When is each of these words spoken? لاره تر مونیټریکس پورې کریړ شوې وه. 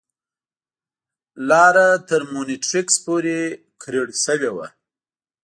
لاره 1.49 1.87
تر 2.07 2.21
مونیټریکس 2.31 2.95
پورې 3.05 3.37
کریړ 3.81 4.07
شوې 4.23 4.51
وه. 4.55 4.67